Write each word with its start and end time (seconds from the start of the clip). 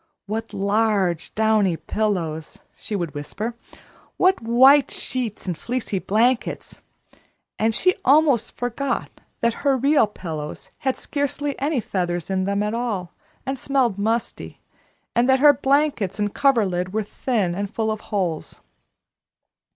"What 0.25 0.51
large, 0.51 1.35
downy 1.35 1.77
pillows!" 1.77 2.57
she 2.75 2.95
would 2.95 3.13
whisper. 3.13 3.53
"What 4.17 4.41
white 4.41 4.89
sheets 4.89 5.45
and 5.45 5.55
fleecy 5.55 5.99
blankets!" 5.99 6.81
And 7.59 7.75
she 7.75 7.93
almost 8.03 8.57
forgot 8.57 9.11
that 9.41 9.53
her 9.61 9.77
real 9.77 10.07
pillows 10.07 10.71
had 10.79 10.97
scarcely 10.97 11.53
any 11.59 11.79
feathers 11.79 12.31
in 12.31 12.45
them 12.45 12.63
at 12.63 12.73
all, 12.73 13.13
and 13.45 13.59
smelled 13.59 13.99
musty, 13.99 14.59
and 15.15 15.29
that 15.29 15.39
her 15.39 15.53
blankets 15.53 16.17
and 16.17 16.33
coverlid 16.33 16.93
were 16.93 17.03
thin 17.03 17.53
and 17.53 17.71
full 17.71 17.91
of 17.91 18.01
holes. 18.09 18.59